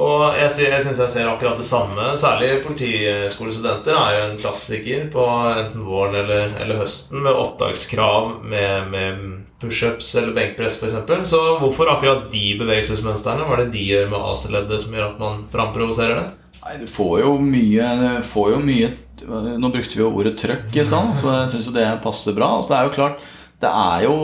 [0.00, 2.04] Og jeg, jeg syns jeg ser akkurat det samme.
[2.20, 8.88] Særlig politiskolestudenter er jo en klassiker på enten våren eller, eller høsten med opptakskrav med,
[8.92, 9.22] med
[9.60, 10.96] pushups eller benkpress f.eks.
[11.28, 13.44] Så hvorfor akkurat de bevegelsesmønstrene?
[13.44, 16.60] Hva er det de gjør med AC-leddet som gjør at man framprovoserer det?
[16.66, 17.88] Nei, du får jo mye,
[18.26, 21.72] får jo mye Nå brukte vi jo ordet trøkk i stad, så jeg syns jo
[21.72, 22.50] det passer bra.
[22.58, 23.22] Altså, det er jo klart
[23.62, 24.16] det er jo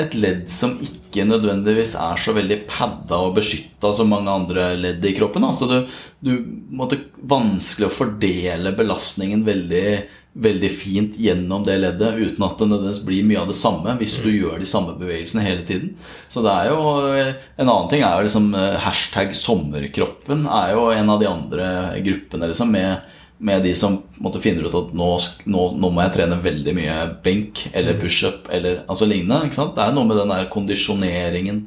[0.00, 5.04] et ledd som ikke nødvendigvis er så veldig padda og beskytta som mange andre ledd
[5.04, 5.44] i kroppen.
[5.44, 5.76] Altså du,
[6.24, 6.32] du
[6.72, 9.84] måtte vanskelig å fordele belastningen veldig,
[10.32, 14.16] veldig fint gjennom det leddet uten at det nødvendigvis blir mye av det samme hvis
[14.24, 15.92] du gjør de samme bevegelsene hele tiden.
[16.32, 20.88] Så det er jo En annen ting er jo liksom eh, hashtag sommerkroppen er jo
[20.94, 21.72] en av de andre
[22.06, 25.10] gruppene liksom med med de som måtte finner ut at nå,
[25.48, 29.48] nå, nå må jeg trene veldig mye benk eller pushup eller altså lignende.
[29.48, 31.62] Det er noe med den der kondisjoneringen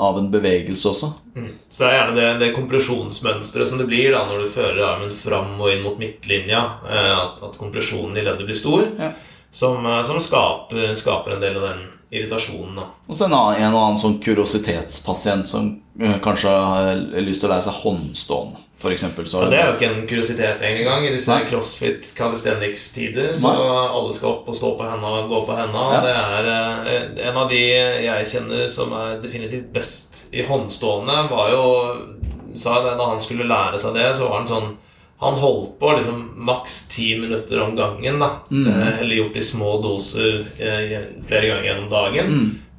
[0.00, 1.10] av en bevegelse også.
[1.68, 5.12] Så det er gjerne det, det kompresjonsmønsteret som det blir da når du fører armen
[5.12, 6.62] fram og inn mot midtlinja.
[6.88, 8.86] eh, At, at kompresjonen i leddet blir stor.
[8.96, 9.10] Ja.
[9.50, 11.82] Som, eh, som skaper, skaper en del av den
[12.16, 12.78] irritasjonen.
[12.80, 15.68] da Og så en, annen, en annen sånn kuriositetspasient som
[16.00, 19.04] eh, kanskje har lyst til å lære seg håndstående, f.eks.
[19.30, 23.34] Så Ja, det er jo ikke en kuriositet engang i disse crossfit calisthenics-tider.
[23.36, 23.70] Så Nei.
[23.86, 25.86] alle skal opp og stå på henda og gå på henda.
[25.94, 26.02] Ja.
[26.06, 31.52] Det er eh, En av de jeg kjenner som er definitivt best i håndstående, var
[31.54, 31.64] jo
[32.50, 34.72] Sa det da han skulle lære seg det, så var han sånn
[35.20, 38.18] han holdt på liksom maks ti minutter om gangen.
[38.18, 40.94] da eh, Eller gjort i små doser eh,
[41.28, 42.30] flere ganger gjennom dagen.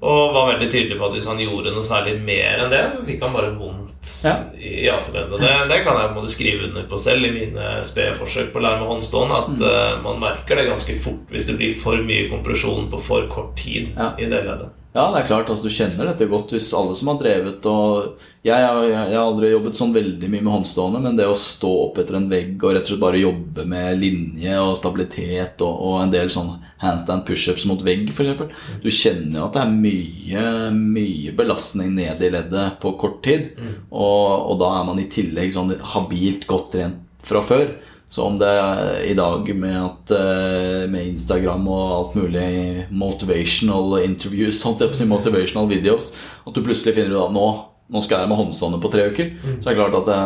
[0.02, 3.04] Og var veldig tydelig på at hvis han gjorde noe særlig mer enn det, så
[3.06, 4.34] fikk han bare vondt Ja.
[4.58, 5.38] i AC-leddet.
[5.44, 8.64] Det, det kan jeg måte skrive under på selv i mine spede forsøk på å
[8.66, 9.42] lære meg håndstående.
[9.46, 13.30] At eh, man merker det ganske fort hvis det blir for mye kompresjon på for
[13.30, 14.16] kort tid Ja.
[14.18, 14.74] i det leddet.
[14.92, 15.50] Ja, det er klart.
[15.50, 19.22] altså Du kjenner dette godt hvis alle som har drevet og jeg, jeg, jeg har
[19.22, 22.56] aldri jobbet sånn veldig mye med håndstående, men det å stå opp etter en vegg
[22.58, 26.50] og rett og slett bare jobbe med linje og stabilitet og, og en del sånn
[26.82, 28.66] handstand pushups mot vegg, f.eks.
[28.82, 33.52] Du kjenner jo at det er mye, mye belastning ned i leddet på kort tid.
[33.94, 37.76] Og, og da er man i tillegg sånn habilt godt trent fra før.
[38.12, 44.02] Så om det er i dag med, at, eh, med Instagram og alt mulig motivational
[44.04, 46.12] interviews, sånt, motivational videos,
[46.43, 47.45] at du plutselig finner ut at nå,
[47.91, 50.19] nå skal jeg med håndstående på tre uker, så er det klart at det,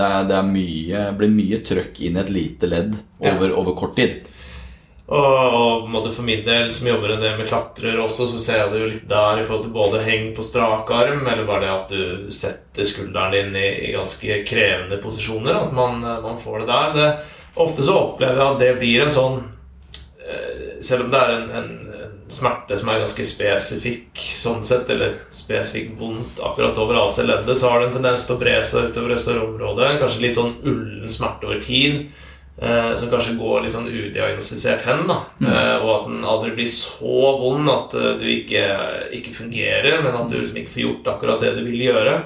[0.00, 3.78] det, er, det er mye, blir mye trøkk inn i et lite ledd over, over
[3.78, 4.26] kort tid.
[5.08, 8.72] Og, og for min del, som jobber en del med klatrere også, så ser jeg
[8.74, 11.70] det jo litt der i forhold til både heng på strak arm, eller bare det
[11.72, 15.56] at du setter skulderen din i, i ganske krevende posisjoner.
[15.62, 16.92] At man, man får det der.
[16.98, 17.08] Det,
[17.64, 19.40] ofte så opplever jeg at det blir en sånn
[20.28, 21.72] eh, Selv om det er en, en,
[22.04, 27.72] en smerte som er ganske spesifikk sånn sett, eller spesifikt vondt akkurat over AC-leddet, så
[27.72, 29.94] har det en tendens til å bre seg utover det større området.
[30.04, 32.10] Kanskje litt sånn ullen smerte over tid.
[32.60, 35.06] Eh, som kanskje går litt sånn udiagnostisert hen.
[35.06, 35.52] da Mm.
[35.52, 38.64] eh, Og at den aldri blir så vond at uh, du ikke,
[39.12, 42.22] ikke fungerer, men at du liksom ikke får gjort akkurat det du vil gjøre.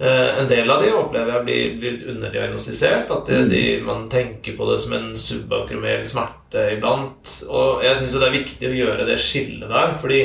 [0.00, 3.10] Eh, en del av de opplever jeg blir, blir litt underdiagnostisert.
[3.10, 7.32] At det, de, man tenker på det som en subakromel smerte iblant.
[7.50, 10.22] Og jeg syns det er viktig å gjøre det skillet der, fordi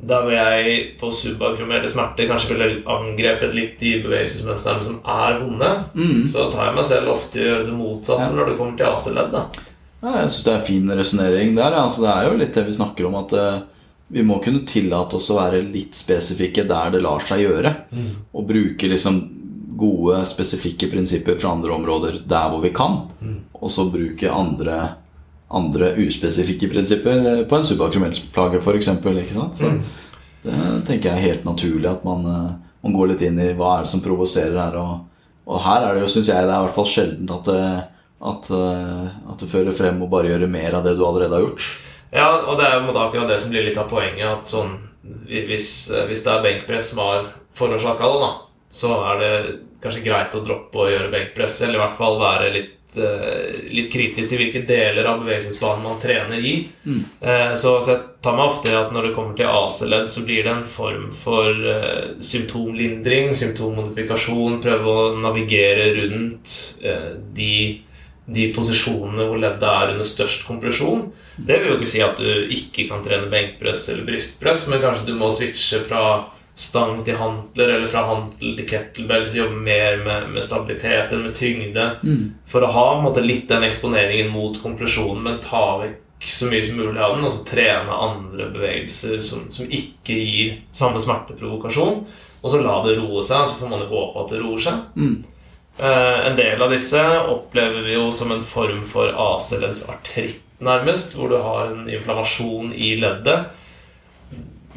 [0.00, 5.70] der hvor jeg på subakromerte smerter kanskje ville angrepet litt de bevegelsesmønstrene som er vonde,
[5.94, 6.22] Mm.
[6.30, 8.36] så tar jeg meg selv ofte i å gjøre det motsatte Ja.
[8.36, 9.32] når det kommer til AC-ledd.
[9.32, 9.44] da.
[10.02, 11.72] Ja, jeg syns det er fin resonnering der.
[11.74, 13.60] Altså, det er jo litt det vi snakker om, at uh,
[14.10, 17.74] vi må kunne tillate oss å være litt spesifikke der det lar seg gjøre.
[18.32, 19.18] Og bruke liksom
[19.76, 23.08] gode, spesifikke prinsipper fra andre områder der hvor vi kan.
[23.60, 24.94] Og så bruke andre,
[25.48, 28.90] andre uspesifikke prinsipper på en subakromellplage, f.eks.
[29.58, 29.70] Så
[30.44, 30.56] det
[30.86, 33.86] tenker jeg er helt naturlig at man, eh, man går litt inn i hva er
[33.86, 34.76] det som provoserer her.
[34.80, 37.48] Og, og her er det jo, syns jeg, det er i hvert fall sjelden at
[37.48, 37.62] det,
[38.32, 41.46] at, eh, at det fører frem å bare gjøre mer av det du allerede har
[41.46, 41.70] gjort.
[42.14, 44.28] Ja, og det er jo akkurat det som blir litt av poenget.
[44.30, 44.76] At sånn,
[45.28, 45.70] hvis,
[46.08, 48.30] hvis det er benkpress som har forårsaka det, da,
[48.78, 49.32] så er det
[49.82, 53.90] kanskje greit å droppe å gjøre benkpress, eller i hvert fall være litt, eh, litt
[53.92, 56.54] kritisk til hvilke deler av bevegelsesbanen man trener i.
[57.20, 60.24] Eh, så, så jeg tar meg ofte i at når det kommer til AC-ledd, så
[60.26, 67.52] blir det en form for uh, symptomlindring, symptommodifikasjon, prøve å navigere rundt uh, de
[68.28, 71.06] de posisjonene hvor leddet er under størst kompresjon.
[71.36, 75.06] Det vil jo ikke si at du ikke kan trene benkpress eller brystpress, men kanskje
[75.08, 76.02] du må switche fra
[76.58, 81.36] stang til hantler eller fra hantel til kettlebells, jobbe mer med, med stabilitet enn med
[81.38, 81.86] tyngde.
[82.50, 86.64] For å ha en måte, litt den eksponeringen mot kompresjonen, men ta vekk så mye
[86.66, 92.02] som mulig av den, og så trene andre bevegelser som, som ikke gir samme smerteprovokasjon.
[92.38, 94.82] Og så la det roe seg, så får man jo håpe at det roer seg.
[94.98, 95.14] Mm.
[95.78, 101.30] Eh, en del av disse opplever vi jo som en form for AC-leddsartritt, nærmest, hvor
[101.30, 103.46] du har en inflammasjon i leddet.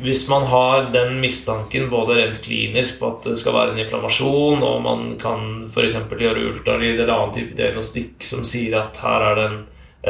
[0.02, 4.64] Hvis man har den mistanken både rent klinisk på at det skal være en inflammasjon,
[4.66, 6.00] og man kan f.eks.
[6.10, 9.62] gjøre ultralyd eller annen type diagnostikk som sier at her er det en,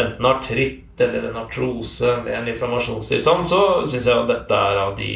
[0.06, 4.96] enten artritt eller en artrose med en inflammasjonstilstand, så syns jeg at dette er av
[4.96, 5.12] de,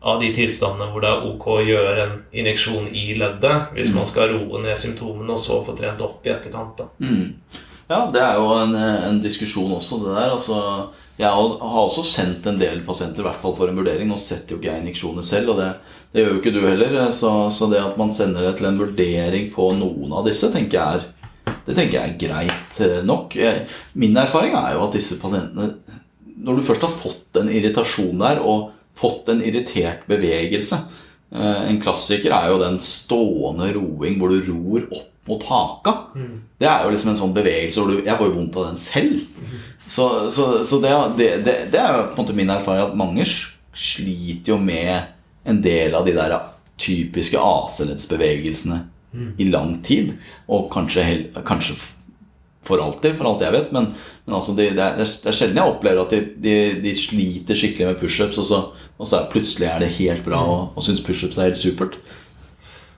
[0.00, 4.08] av de tilstandene hvor det er ok å gjøre en injeksjon i leddet hvis man
[4.08, 6.80] skal roe ned symptomene og så få trent opp i etterkant.
[6.96, 7.34] Mm.
[7.90, 10.30] Ja, det er jo en, en diskusjon også, det der.
[10.32, 10.60] Altså,
[11.18, 14.08] jeg har også sendt en del pasienter i hvert fall for en vurdering.
[14.10, 15.68] Nå setter jo ikke jeg injeksjoner selv, og det,
[16.12, 16.96] det gjør jo ikke du heller.
[17.14, 20.80] Så, så det at man sender det til en vurdering på noen av disse, tenker
[20.80, 23.36] jeg er, det tenker jeg er greit eh, nok.
[23.38, 25.74] Jeg- Min erfaring er jo at disse pasientene
[26.44, 30.76] Når du først har fått en irritasjon der, og fått en irritert bevegelse
[31.32, 35.92] eh, En klassiker er jo den stående roing hvor du ror opp mot haka.
[36.60, 38.76] Det er jo liksom en sånn bevegelse hvor du Jeg får jo vondt av den
[38.82, 39.22] selv.
[39.86, 43.26] Så, så, så det, det, det, er jo på en måte min erfaring at mange
[43.74, 45.10] sliter jo med
[45.44, 46.38] en del av de der
[46.80, 48.80] typiske AC-leddsbevegelsene
[49.38, 50.14] i lang tid.
[50.48, 51.04] Og kanskje,
[51.46, 51.76] kanskje
[52.64, 53.70] for alltid, for alt jeg vet.
[53.76, 53.90] Men,
[54.24, 57.58] men altså de, det, er, det er sjelden jeg opplever at de, de, de sliter
[57.58, 58.60] skikkelig med pushups, og så,
[58.96, 61.98] og så er, plutselig er det helt bra og, og syns pushups er helt supert.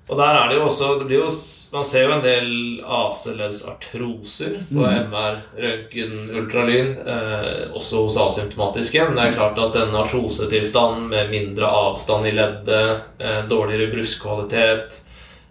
[0.07, 1.31] Og der er det jo også det blir jo,
[1.75, 2.51] Man ser jo en del
[2.83, 9.03] AC-leddsartroser på MR, røntgen, ultralyn, eh, også hos asymptomatiske.
[9.09, 15.03] Men det er klart at denne artrosetilstanden med mindre avstand i leddet, eh, dårligere bruskkvalitet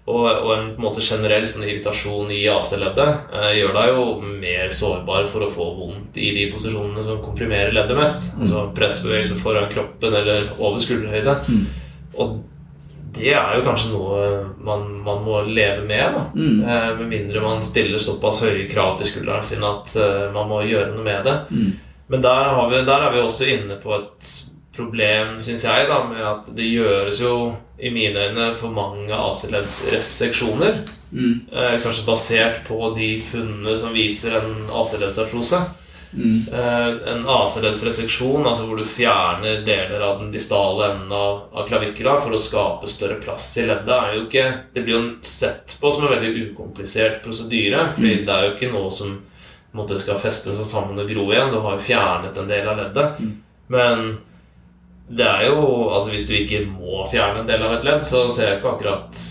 [0.05, 4.03] Og, og en, på en måte generell sånn irritasjon i AC-leddet eh, gjør deg jo
[4.21, 8.27] mer sårbar for å få vondt i de posisjonene som komprimerer leddet mest.
[8.35, 8.43] Mm.
[8.45, 11.39] Altså pressbevegelse foran kroppen eller over skulderhøyde.
[11.49, 11.65] Mm.
[12.21, 12.37] Og
[13.15, 14.25] det er jo kanskje noe
[14.65, 16.17] man, man må leve med.
[16.35, 16.63] Mm.
[16.63, 20.63] Eh, med mindre man stiller såpass høye krav til skulderen sin at eh, man må
[20.67, 21.37] gjøre noe med det.
[21.51, 21.71] Mm.
[22.11, 24.33] Men der, har vi, der er vi også inne på et
[24.75, 27.35] problem, syns jeg, da, med at det gjøres jo
[27.79, 30.83] i mine øyne for mange AC-leddsreseksjoner.
[31.11, 31.47] Mm.
[31.51, 35.63] Eh, kanskje basert på de funnene som viser en AC-leddsartrose.
[36.15, 36.53] Mm.
[36.53, 42.17] Eh, en AC-ledsreseksjon, altså hvor du fjerner deler av den distale enden av, av klavikula
[42.23, 46.15] for å skape større plass i leddet, ikke Det blir jo sett på som en
[46.15, 49.17] veldig ukomplisert prosedyre, fordi det er jo ikke noe som
[49.75, 51.51] måtte, skal feste seg sammen og gro igjen.
[51.51, 53.21] Du har jo fjernet en del av leddet.
[53.67, 54.07] Men
[55.07, 58.25] det er jo Altså Hvis du ikke må fjerne en del av et ledd, så
[58.31, 59.23] ser jeg ikke akkurat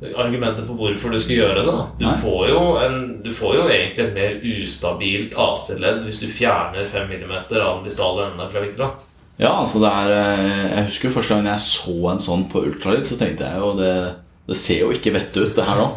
[0.00, 1.66] argumentet for hvorfor du skal gjøre det.
[1.66, 6.26] da Du, får jo, en, du får jo egentlig et mer ustabilt AC-ledd hvis du
[6.32, 8.90] fjerner 5 mm av den distale enden av klavikula.
[9.40, 12.64] Ja, altså det er eh, Jeg husker jo første gang jeg så en sånn på
[12.68, 13.94] ultralyd, så tenkte jeg jo det,
[14.50, 15.88] det ser jo ikke vett ut, det her nå.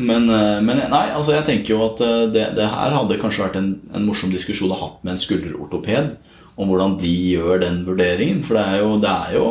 [0.00, 3.44] Men, eh, men nei, altså jeg tenker jo at eh, det, det her hadde kanskje
[3.46, 6.12] vært en, en morsom diskusjon å ha hatt med en skulderortoped.
[6.60, 8.42] Om hvordan de gjør den vurderingen.
[8.44, 9.46] For det er jo, det er jo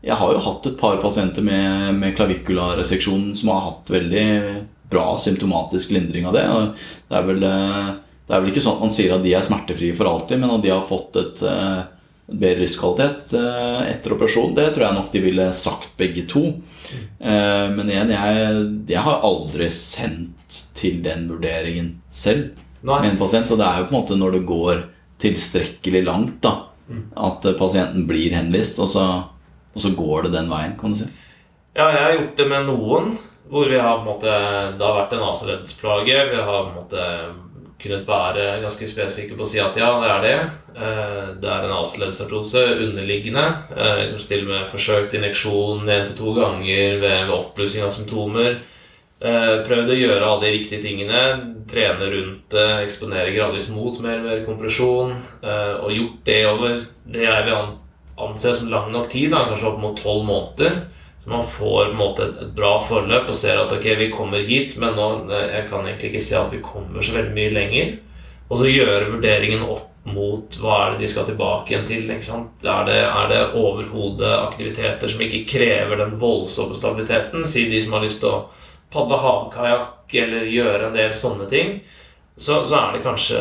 [0.00, 4.26] Jeg har jo hatt et par pasienter med, med klavikulareseksjon som har hatt veldig
[4.90, 6.44] bra symptomatisk lindring av det.
[6.48, 7.90] og Det er vel, eh,
[8.26, 10.54] det er vel ikke sånn at man sier at de er smertefrie for alltid, men
[10.54, 11.82] at de har fått et eh,
[12.30, 14.56] bedre livskvalitet eh, etter operasjon.
[14.56, 16.46] Det tror jeg nok de ville sagt begge to.
[17.20, 23.02] Men igjen, jeg, jeg har aldri sendt til den vurderingen selv Nei.
[23.02, 23.46] med en pasient.
[23.46, 24.80] Så det er jo på en måte når det går
[25.20, 26.54] tilstrekkelig langt da,
[27.20, 29.06] at eh, pasienten blir henvist, og så,
[29.74, 31.10] og så går det den veien, kan du si.
[31.76, 33.12] Ja, jeg har gjort det med noen
[33.50, 34.32] hvor vi har på en måte
[34.78, 36.18] Det har vært en AC-leddsplage.
[36.30, 37.06] Vi har på en måte
[37.80, 40.34] kunnet være ganske spesifikke på å si at ja, det er det.
[40.76, 43.46] Eh, Det er en AC-leddsartrose underliggende.
[43.74, 48.60] Eh, Kanskje til og med forsøkt injeksjon én til to ganger ved, oppblussing av symptomer.
[49.20, 51.22] Eh, Prøvd å gjøre alle de riktige tingene.
[51.70, 55.16] Trene rundt det, eksponere gradvis mot mer og mer kompresjon.
[55.82, 57.54] Og gjort det over det jeg vil
[58.26, 60.80] anse som lang nok tid, da, kanskje opp mot tolv måneder.
[61.24, 64.44] Så man får på en måte et, bra forløp og ser at ok, vi kommer
[64.46, 67.54] hit, men nå, eh, jeg kan egentlig ikke se at vi kommer så veldig mye
[67.54, 67.94] lenger.
[68.48, 72.08] Og så gjøre vurderingen opp mot hva er det de skal tilbake igjen til.
[72.08, 72.64] ikke sant?
[72.64, 72.98] Er det,
[73.30, 77.44] det overhodeaktiviteter som ikke krever den voldsomme stabiliteten?
[77.46, 78.42] Si de som har lyst til å
[78.90, 81.80] padle havkajakk eller gjøre en del sånne ting.
[82.34, 83.40] Så, så er det kanskje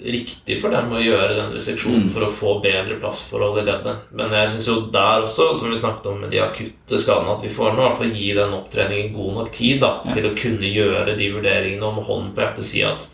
[0.00, 4.06] riktig for dem å gjøre den reseksjonen for å få bedre plassforhold i leddet.
[4.16, 7.44] Men jeg syns jo der også, som vi snakket om med de akutte skadene, at
[7.44, 10.36] vi får nå i hvert fall gi den opptreningen god nok tid da, til å
[10.38, 13.06] kunne gjøre de vurderingene med hånden på hjertet si at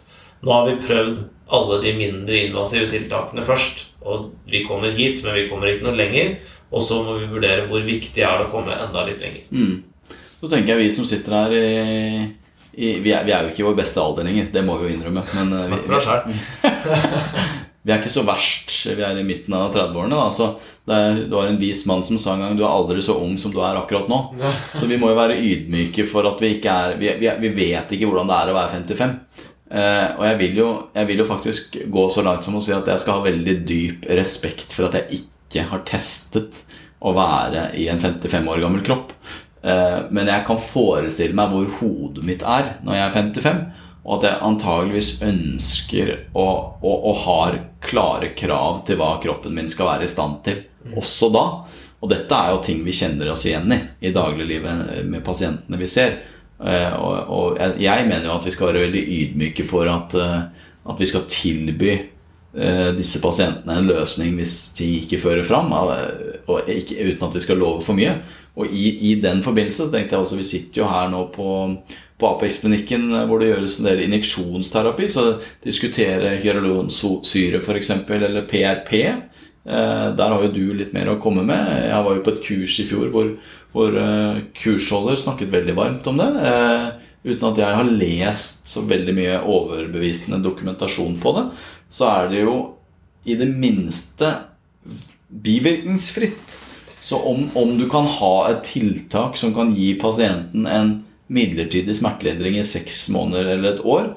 [0.45, 1.25] nå har vi prøvd
[1.57, 5.99] alle de mindre invasive tiltakene først, og vi kommer hit, men vi kommer ikke noe
[5.99, 6.37] lenger.
[6.75, 9.47] Og så må vi vurdere hvor viktig er det å komme enda litt lenger.
[9.55, 10.17] Mm.
[10.41, 11.69] Så tenker jeg vi som sitter her i,
[12.77, 14.89] i vi, er, vi er jo ikke i vår beste alder lenger, det må vi
[14.89, 15.23] jo innrømme.
[15.39, 16.21] Men eh, Snakk for deg sjøl.
[17.87, 18.75] vi er ikke så verst.
[18.85, 20.19] Vi er i midten av 30-årene.
[20.21, 22.71] Altså, så det, er, det var en vis mann som sa en gang 'du er
[22.71, 24.21] aldri så ung som du er akkurat nå'.
[24.77, 27.97] Så vi må jo være ydmyke for at vi ikke er Vi, vi, vi vet
[27.97, 29.17] ikke hvordan det er å være 55.
[29.67, 32.77] Eh, og jeg vil, jo, jeg vil jo faktisk gå så langt som å si
[32.77, 36.63] at jeg skal ha veldig dyp respekt for at jeg ikke har testet
[37.01, 39.17] å være i en 55 år gammel kropp.
[39.63, 43.65] Eh, men jeg kan forestille meg hvor hodet mitt er når jeg er 55.
[44.07, 49.71] Og at jeg antageligvis ønsker og, og, og har klare krav til hva kroppen min
[49.71, 50.63] skal være i stand til
[50.95, 51.45] også da.
[52.05, 55.91] Og dette er jo ting vi kjenner oss igjen i i dagliglivet med pasientene vi
[55.91, 56.21] ser.
[56.63, 60.69] Eh, og, og jeg, mener jo at vi skal være veldig ydmyke for at, eh,
[60.87, 61.97] at vi skal tilby
[62.97, 67.59] disse pasientene en løsning hvis de ikke fører fram, og ikke, uten at vi skal
[67.61, 68.15] love for mye.
[68.57, 71.49] Og i, i den forbindelse tenkte jeg også Vi sitter jo her nå på,
[72.17, 75.09] på Apex-klinikken hvor det gjøres en del injeksjonsterapi.
[75.13, 75.27] Så
[75.65, 77.93] diskutere hyaluronsyre f.eks.
[78.17, 78.95] eller PRP.
[79.67, 81.73] Eh, der har jo du litt mer å komme med.
[81.91, 83.33] Jeg var jo på et kurs i fjor hvor,
[83.75, 86.29] hvor eh, kursholder snakket veldig varmt om det.
[86.49, 86.87] Eh,
[87.27, 91.49] uten at jeg har lest så veldig mye overbevisende dokumentasjon på det,
[91.91, 92.55] så er det jo
[93.27, 94.31] i det minste
[95.27, 96.55] bivirkningsfritt.
[97.07, 100.89] Så om, om du kan ha et tiltak som kan gi pasienten en
[101.31, 104.09] midlertidig smertelindring i seks måneder eller et år,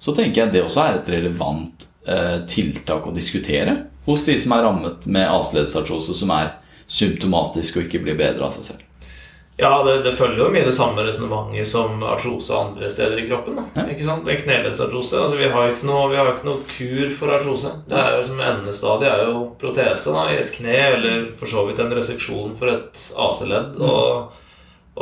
[0.00, 3.74] så tenker jeg det også er et relevant eh, tiltak å diskutere
[4.06, 6.54] hos de som er rammet med aceleddsartrose som er
[6.88, 8.87] symptomatisk og ikke blir bedre av seg selv.
[9.60, 13.56] Ja, det, det følger jo mye det samme resonnementet som artrose andre steder i kroppen.
[13.58, 13.86] Da.
[13.90, 14.28] Ikke sant?
[14.30, 15.18] En kneleddsartrose.
[15.18, 17.72] Altså, vi har jo ikke ikke noe kur for artrose.
[17.90, 21.64] Det er jo som Endestadiet er jo protese da, i et kne, eller for så
[21.66, 23.82] vidt en reseksjon for et AC-ledd.
[23.82, 24.38] Og,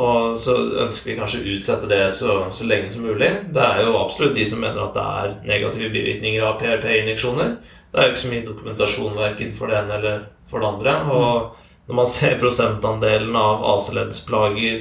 [0.07, 3.29] og så ønsker vi kanskje å utsette det så, så lenge som mulig.
[3.53, 7.59] Det er jo absolutt de som mener at det er negative bivirkninger av PRP-injeksjoner.
[7.93, 10.99] Det er jo ikke så mye dokumentasjon verken for det ene eller for det andre.
[11.13, 14.81] og når man ser prosentandelen av AC-leddsplager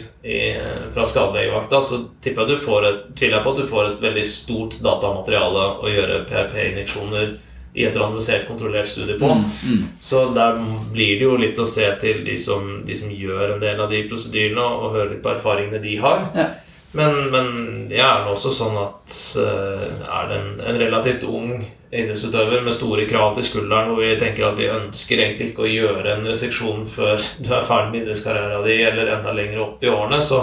[0.94, 4.02] fra skadelegevakta, så tipper jeg du får et, tviler jeg på at du får et
[4.08, 7.36] veldig stort datamateriale å gjøre PRP-injeksjoner
[7.76, 9.30] i et randomisert, kontrollert studie på.
[9.36, 9.84] Mm.
[10.00, 10.58] Så der
[10.94, 13.92] blir det jo litt å se til de som, de som gjør en del av
[13.92, 16.30] de prosedyrene, og høre litt på erfaringene de har.
[16.34, 16.48] Ja.
[16.96, 17.48] Men, men
[17.92, 21.50] jeg er vel også sånn at eh, er det en, en relativt ung
[21.96, 25.70] idrettsutøver med store krav til skulderen, hvor vi tenker at vi ønsker egentlig ikke å
[25.72, 29.92] gjøre en reseksjon før du er ferdig med idrettskarrieren din, eller enda lenger opp i
[29.92, 30.42] årene, så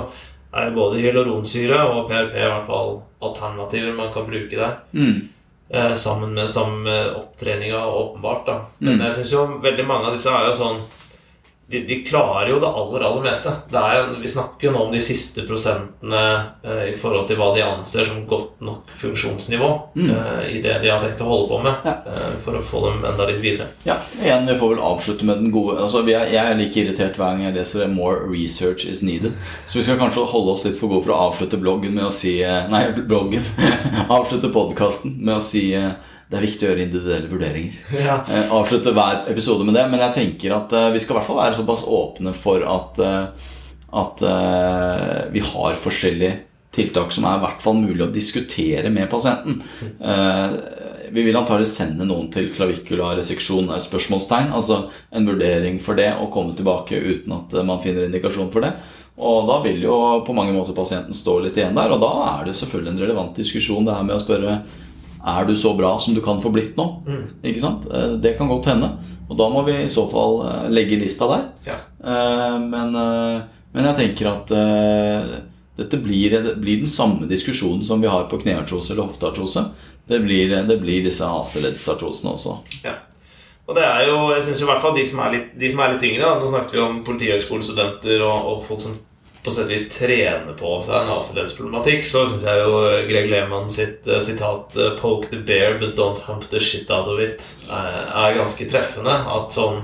[0.53, 4.75] er jo både hyaluronsyre og PRP i hvert fall alternativer man kan bruke der.
[4.93, 5.29] Mm.
[5.73, 8.47] Eh, sammen med, sammen med opptreninga, åpenbart.
[8.47, 9.05] da Men Mm.
[9.07, 10.83] jeg syns jo veldig mange av disse er jo sånn
[11.73, 13.53] de, de klarer jo det aller, aller meste.
[13.73, 16.23] Det er, vi snakker jo nå om de siste prosentene
[16.63, 20.11] eh, i forhold til hva de anser som godt nok funksjonsnivå Mm.
[20.11, 21.95] eh, i det de har tenkt å holde på med, Ja.
[22.07, 23.67] eh, for å få dem enda litt videre.
[23.89, 27.17] Ja, igjen, vi får vel avslutte med den gode altså, er, Jeg er like irritert
[27.17, 29.33] hver gang jeg leser 'More research is needed'.
[29.67, 32.13] Så vi skal kanskje holde oss litt for gode for å avslutte bloggen med å
[32.13, 33.43] si eh, Nei, bloggen.
[34.09, 35.91] avslutte podkasten med å si eh,
[36.33, 37.81] det er viktig å gjøre individuelle vurderinger.
[38.09, 38.15] Ja.
[38.25, 41.29] Eh, avslutte hver episode med det, men jeg tenker at eh, vi skal i hvert
[41.29, 43.51] fall være såpass åpne for at, eh,
[44.01, 44.25] at
[45.35, 46.39] vi har forskjellige
[46.73, 49.61] tiltak som er i hvert fall mulig å diskutere med pasienten.
[50.01, 50.55] Eh,
[51.13, 56.09] vi vil antagelig sende noen til klavikula reseksjon er spørsmålstegn, altså en vurdering for det,
[56.17, 58.73] og komme tilbake uten at man finner indikasjon for det.
[59.21, 62.49] Og da vil jo på mange måter pasienten stå litt igjen der, og da er
[62.49, 64.57] det selvfølgelig en relevant diskusjon det her med å spørre
[65.25, 66.87] er du så bra som du kan få blitt nå?
[67.47, 67.87] Ikke sant?
[67.93, 68.89] Eh, Det kan godt hende.
[69.31, 71.45] Og da må vi i så fall eh, legge lista der.
[71.71, 71.77] Ja.
[72.03, 72.93] Eh, Men,
[73.73, 74.51] men jeg tenker at
[75.79, 79.63] dette blir, det blir den samme diskusjonen som vi har på kneartrose eller hofteartrose.
[80.09, 82.59] Det blir, det blir disse AC-leddsartrosene også.
[82.85, 82.99] Ja.
[83.69, 85.71] Og det er jo, jeg synes jo i hvert fall de som er litt, de
[85.71, 86.35] som er litt yngre da.
[86.43, 88.99] Nå snakket vi om politihøgskolestudenter og, og folk som
[89.43, 92.77] på sett og vis trener på seg en AC-leddsproblematikk, så syns jeg jo
[93.09, 97.11] Greg Lehmann sitt uh, sitat eh, 'Poke the bear, but don't hump the shit out
[97.11, 99.17] of it' er, er ganske treffende.
[99.35, 99.83] At sånn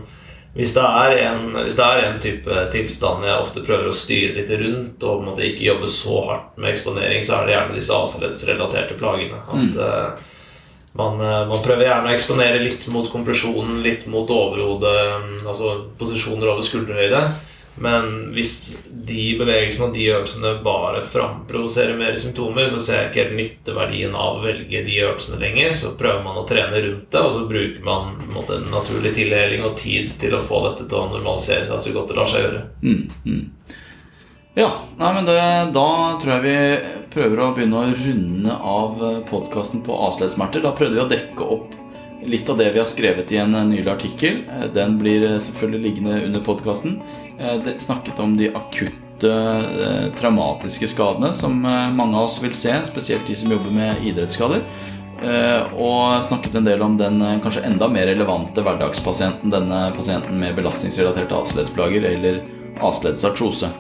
[0.59, 4.49] hvis det, er en, det er en type tilstand jeg ofte prøver å styre litt
[4.51, 7.77] rundt, og på en måte ikke jobbe så hardt med eksponering, så er det gjerne
[7.77, 9.39] disse AC-leddsrelaterte plagene.
[9.39, 10.33] At eh,
[10.99, 14.97] man, eh, man prøver gjerne å eksponere litt mot kompresjonen, litt mot overhodet,
[15.29, 17.23] mm, altså posisjoner over skulderhøyde.
[17.81, 18.53] Men hvis
[19.09, 24.17] de bevegelsene og de øvelsene bare framprovoserer mer symptomer, så ser jeg ikke helt nytteverdien
[24.19, 25.73] av å velge de øvelsene lenger.
[25.77, 29.15] Så prøver man å trene rundt det, og så bruker man en måte, en naturlig
[29.17, 32.31] tildeling og tid til å få dette til å normalisere seg så godt det lar
[32.31, 32.65] seg gjøre.
[32.83, 33.75] Mm, mm.
[34.59, 35.41] Ja, nei, men det,
[35.77, 40.65] da tror jeg vi prøver å begynne å runde av podkasten på AC-leddsmerter.
[40.65, 41.77] Da prøvde vi å dekke opp
[42.27, 44.43] litt av det vi har skrevet i en nylig artikkel.
[44.51, 46.99] Eh, Den blir eh, selvfølgelig liggende under podkasten.
[47.79, 53.27] Snakket om de akutte eh, traumatiske skadene som eh, mange av oss vil se, spesielt
[53.27, 54.65] de som jobber med idrettsskader.
[55.23, 60.39] Eh, Og snakket en del om den eh, kanskje enda mer relevante hverdagspasienten, denne pasienten
[60.39, 62.43] med belastningsrelaterte AC-leddsplager eller
[62.83, 63.71] AC-leddsartrose.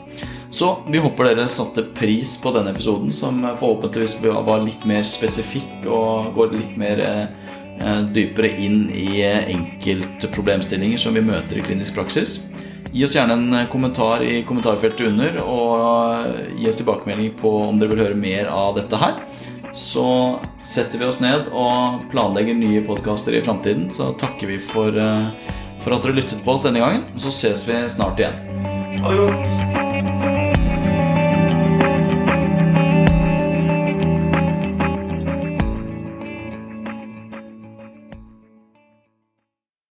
[0.50, 5.86] Så vi håper dere satte pris på denne episoden, som forhåpentligvis var litt mer spesifikk
[5.86, 7.24] og går litt mer eh,
[7.78, 12.40] eh, dypere inn i enkeltproblemstillinger som vi møter i klinisk praksis.
[12.92, 17.52] Gi oss gjerne en eh, kommentar i kommentarfeltet under, og eh, gi oss tilbakemelding på
[17.68, 19.18] om dere vil høre mer av dette her.
[19.76, 20.08] Så
[20.58, 23.90] setter vi oss ned og planlegger nye podkaster i framtiden.
[23.92, 27.04] Så takker vi for, eh, for at dere lyttet på oss denne gangen.
[27.20, 28.40] Så ses vi snart igjen.
[29.02, 30.17] Ha det godt!